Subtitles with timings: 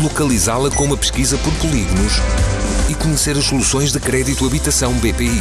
[0.00, 2.14] localizá-la com uma pesquisa por polígonos
[2.90, 5.40] e conhecer as soluções de crédito habitação BPI.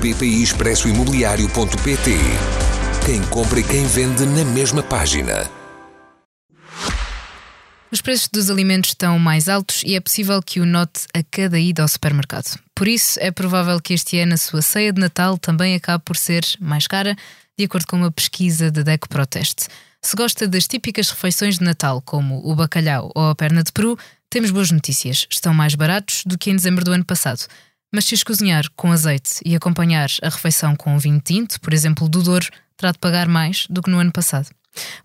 [0.00, 2.10] BPI Expresso Imobiliário.pt
[3.04, 5.50] Quem compra e quem vende na mesma página.
[7.90, 11.58] Os preços dos alimentos estão mais altos e é possível que o note a cada
[11.58, 12.58] ida ao supermercado.
[12.74, 16.16] Por isso, é provável que este ano a sua ceia de Natal também acabe por
[16.16, 17.16] ser mais cara,
[17.58, 19.68] de acordo com uma pesquisa da DECO Proteste.
[20.02, 23.98] Se gosta das típicas refeições de Natal, como o bacalhau ou a perna de peru,
[24.28, 25.26] temos boas notícias.
[25.30, 27.46] Estão mais baratos do que em dezembro do ano passado.
[27.92, 31.72] Mas se os cozinhar com azeite e acompanhar a refeição com um vinho tinto, por
[31.72, 34.48] exemplo, do Douro, terá de pagar mais do que no ano passado.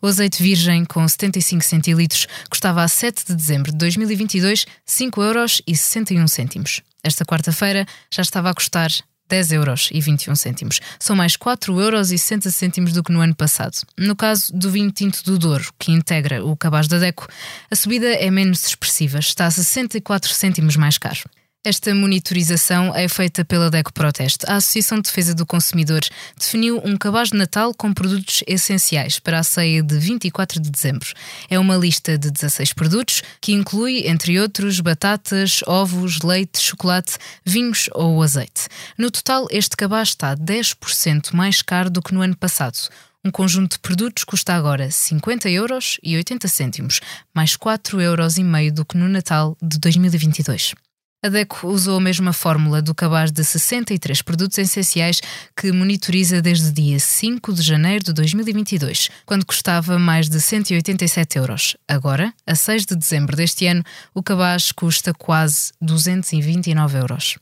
[0.01, 5.61] O azeite virgem com 75 centilitros custava a 7 de dezembro de 2022 5 euros
[5.67, 6.81] 61 cêntimos.
[7.03, 8.91] Esta quarta-feira já estava a custar
[9.31, 10.81] 10 euros e 21 cêntimos.
[10.99, 13.77] São mais 4 euros e 60 cêntimos do que no ano passado.
[13.97, 17.27] No caso do vinho tinto do Douro, que integra o cabaz da Deco,
[17.69, 21.21] a subida é menos expressiva, está a 64 cêntimos mais caro.
[21.63, 24.47] Esta monitorização é feita pela DECO Proteste.
[24.47, 26.01] A Associação de Defesa do Consumidor
[26.35, 31.07] definiu um cabaz de Natal com produtos essenciais para a ceia de 24 de dezembro.
[31.51, 37.87] É uma lista de 16 produtos que inclui, entre outros, batatas, ovos, leite, chocolate, vinhos
[37.93, 38.67] ou azeite.
[38.97, 42.89] No total, este cabaz está 10% mais caro do que no ano passado.
[43.23, 47.01] Um conjunto de produtos custa agora 50 euros e 80 cêntimos,
[47.35, 50.73] mais 4 euros e meio do que no Natal de 2022.
[51.23, 55.21] A DECO usou a mesma fórmula do cabaz de 63 produtos essenciais
[55.55, 61.37] que monitoriza desde o dia 5 de janeiro de 2022, quando custava mais de 187
[61.37, 61.77] euros.
[61.87, 63.83] Agora, a 6 de dezembro deste ano,
[64.15, 67.37] o cabaz custa quase 229 euros.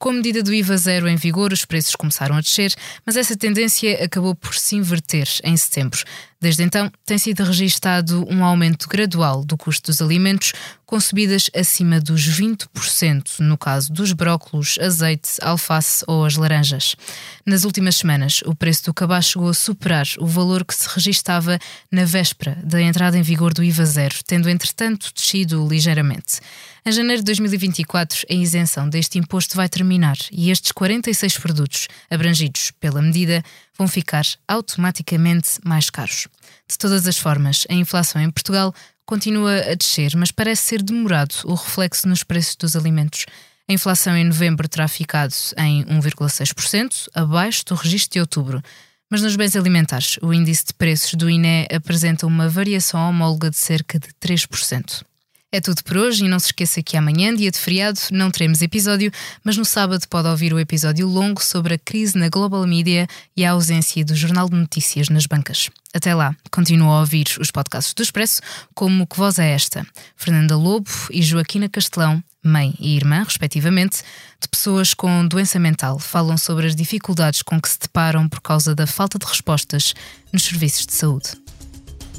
[0.00, 2.74] Com a medida do IVA zero em vigor, os preços começaram a descer,
[3.06, 6.02] mas essa tendência acabou por se inverter em setembro.
[6.42, 10.52] Desde então, tem sido registado um aumento gradual do custo dos alimentos,
[10.84, 16.96] com subidas acima dos 20% no caso dos brócolos, azeite, alface ou as laranjas.
[17.46, 21.60] Nas últimas semanas, o preço do cabaz chegou a superar o valor que se registava
[21.92, 26.40] na véspera da entrada em vigor do IVA zero, tendo entretanto descido ligeiramente.
[26.84, 32.72] Em janeiro de 2024, a isenção deste imposto vai terminar e estes 46 produtos abrangidos
[32.80, 33.44] pela medida
[33.82, 36.28] vão ficar automaticamente mais caros.
[36.70, 38.72] De todas as formas, a inflação em Portugal
[39.04, 43.26] continua a descer, mas parece ser demorado o reflexo nos preços dos alimentos.
[43.68, 48.62] A inflação em novembro terá ficado em 1,6%, abaixo do registro de outubro.
[49.10, 53.56] Mas nos bens alimentares, o índice de preços do INE apresenta uma variação homóloga de
[53.56, 55.02] cerca de 3%.
[55.54, 58.62] É tudo por hoje e não se esqueça que amanhã, dia de feriado, não teremos
[58.62, 59.12] episódio,
[59.44, 63.44] mas no sábado pode ouvir o episódio longo sobre a crise na Global Media e
[63.44, 65.68] a ausência do Jornal de Notícias nas bancas.
[65.92, 68.40] Até lá, continuo a ouvir os podcasts do Expresso,
[68.74, 69.86] como Que Voz é Esta?
[70.16, 73.98] Fernanda Lobo e Joaquina Castelão, mãe e irmã, respectivamente,
[74.40, 78.74] de pessoas com doença mental, falam sobre as dificuldades com que se deparam por causa
[78.74, 79.92] da falta de respostas
[80.32, 81.41] nos serviços de saúde.